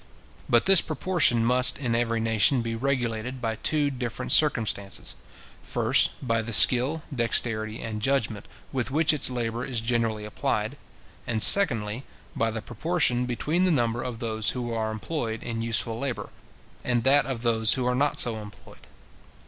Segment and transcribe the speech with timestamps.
[0.49, 5.15] But this proportion must in every nation be regulated by two different circumstances:
[5.61, 10.75] first, by the skill, dexterity, and judgment with which its labour is generally applied;
[11.27, 12.03] and, secondly,
[12.35, 16.31] by the proportion between the number of those who are employed in useful labour,
[16.83, 18.87] and that of those who are not so employed.